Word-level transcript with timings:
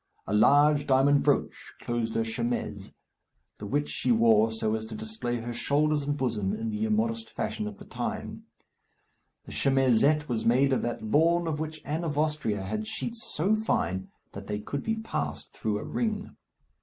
A 0.25 0.33
large 0.33 0.87
diamond 0.87 1.21
brooch 1.21 1.73
closed 1.79 2.15
her 2.15 2.23
chemise, 2.23 2.91
the 3.59 3.67
which 3.67 3.87
she 3.87 4.11
wore 4.11 4.51
so 4.51 4.73
as 4.73 4.87
to 4.87 4.95
display 4.95 5.35
her 5.37 5.53
shoulders 5.53 6.01
and 6.01 6.17
bosom, 6.17 6.55
in 6.55 6.71
the 6.71 6.85
immodest 6.85 7.29
fashion 7.29 7.67
of 7.67 7.77
the 7.77 7.85
time; 7.85 8.45
the 9.45 9.51
chemisette 9.51 10.27
was 10.27 10.43
made 10.43 10.73
of 10.73 10.81
that 10.81 11.03
lawn 11.03 11.45
of 11.47 11.59
which 11.59 11.83
Anne 11.85 12.03
of 12.03 12.17
Austria 12.17 12.63
had 12.63 12.87
sheets 12.87 13.23
so 13.35 13.55
fine 13.55 14.09
that 14.31 14.47
they 14.47 14.57
could 14.59 14.81
be 14.81 14.95
passed 14.95 15.53
through 15.53 15.77
a 15.77 15.83
ring. 15.83 16.35